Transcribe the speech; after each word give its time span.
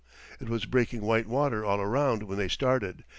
It 0.39 0.49
was 0.49 0.65
breaking 0.65 1.01
white 1.01 1.27
water 1.27 1.63
all 1.63 1.79
around 1.79 2.23
when 2.23 2.39
they 2.39 2.47
started. 2.47 3.03